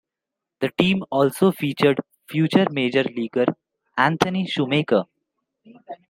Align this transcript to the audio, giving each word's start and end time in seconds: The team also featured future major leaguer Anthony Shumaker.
The 0.61 0.71
team 0.79 1.03
also 1.11 1.51
featured 1.51 1.99
future 2.27 2.65
major 2.71 3.03
leaguer 3.03 3.45
Anthony 3.95 4.47
Shumaker. 4.47 5.05